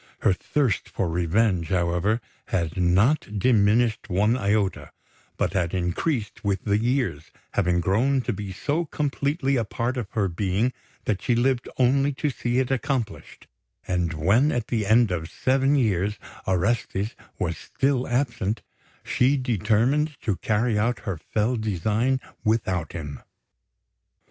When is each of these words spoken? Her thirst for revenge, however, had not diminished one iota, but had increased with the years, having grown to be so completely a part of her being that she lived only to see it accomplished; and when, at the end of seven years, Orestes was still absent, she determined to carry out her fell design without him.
Her 0.21 0.33
thirst 0.33 0.89
for 0.89 1.07
revenge, 1.07 1.67
however, 1.69 2.21
had 2.47 2.75
not 2.75 3.37
diminished 3.37 4.09
one 4.09 4.35
iota, 4.35 4.91
but 5.37 5.53
had 5.53 5.75
increased 5.75 6.43
with 6.43 6.63
the 6.63 6.79
years, 6.79 7.29
having 7.51 7.81
grown 7.81 8.21
to 8.21 8.33
be 8.33 8.51
so 8.51 8.85
completely 8.85 9.57
a 9.57 9.63
part 9.63 9.97
of 9.97 10.07
her 10.13 10.27
being 10.27 10.73
that 11.05 11.21
she 11.21 11.35
lived 11.35 11.69
only 11.77 12.11
to 12.13 12.31
see 12.31 12.57
it 12.57 12.71
accomplished; 12.71 13.45
and 13.87 14.13
when, 14.13 14.51
at 14.51 14.69
the 14.69 14.87
end 14.87 15.11
of 15.11 15.29
seven 15.29 15.75
years, 15.75 16.17
Orestes 16.47 17.13
was 17.37 17.55
still 17.55 18.07
absent, 18.07 18.63
she 19.05 19.37
determined 19.37 20.19
to 20.23 20.37
carry 20.37 20.79
out 20.79 21.01
her 21.01 21.17
fell 21.19 21.57
design 21.57 22.19
without 22.43 22.93
him. 22.93 23.19